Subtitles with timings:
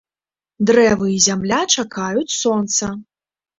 [0.69, 2.93] Дрэвы і зямля чакаюць сонца.